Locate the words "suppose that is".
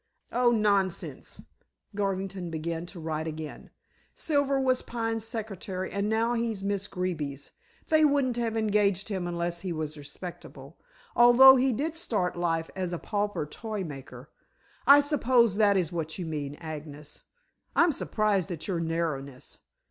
15.01-15.91